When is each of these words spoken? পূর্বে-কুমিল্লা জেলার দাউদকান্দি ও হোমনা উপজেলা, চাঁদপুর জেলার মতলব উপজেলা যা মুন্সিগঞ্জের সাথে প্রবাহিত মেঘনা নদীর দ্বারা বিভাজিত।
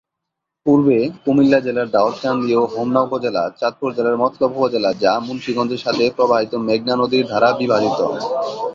পূর্বে-কুমিল্লা 0.65 1.59
জেলার 1.59 1.87
দাউদকান্দি 1.89 2.51
ও 2.55 2.63
হোমনা 2.65 3.01
উপজেলা, 3.01 3.43
চাঁদপুর 3.59 3.89
জেলার 3.93 4.17
মতলব 4.17 4.51
উপজেলা 4.57 4.89
যা 4.93 5.13
মুন্সিগঞ্জের 5.19 5.83
সাথে 5.85 6.03
প্রবাহিত 6.15 6.53
মেঘনা 6.67 6.95
নদীর 6.95 7.25
দ্বারা 7.25 7.49
বিভাজিত। 7.51 7.99